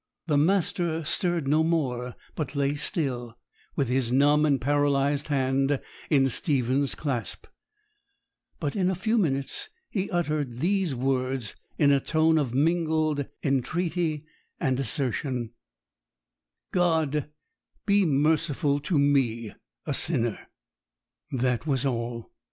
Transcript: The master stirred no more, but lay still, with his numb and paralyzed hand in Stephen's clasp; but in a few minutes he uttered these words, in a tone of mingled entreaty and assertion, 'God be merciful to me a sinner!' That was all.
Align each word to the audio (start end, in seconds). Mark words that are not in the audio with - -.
The 0.25 0.35
master 0.35 1.03
stirred 1.03 1.47
no 1.47 1.61
more, 1.63 2.15
but 2.33 2.55
lay 2.55 2.73
still, 2.73 3.37
with 3.75 3.87
his 3.87 4.11
numb 4.11 4.47
and 4.47 4.59
paralyzed 4.59 5.27
hand 5.27 5.79
in 6.09 6.27
Stephen's 6.27 6.95
clasp; 6.95 7.45
but 8.59 8.75
in 8.75 8.89
a 8.89 8.95
few 8.95 9.19
minutes 9.19 9.69
he 9.91 10.09
uttered 10.09 10.57
these 10.59 10.95
words, 10.95 11.55
in 11.77 11.91
a 11.91 11.99
tone 11.99 12.39
of 12.39 12.51
mingled 12.51 13.27
entreaty 13.43 14.25
and 14.59 14.79
assertion, 14.79 15.51
'God 16.71 17.29
be 17.85 18.03
merciful 18.03 18.79
to 18.79 18.97
me 18.97 19.53
a 19.85 19.93
sinner!' 19.93 20.47
That 21.31 21.67
was 21.67 21.85
all. 21.85 22.31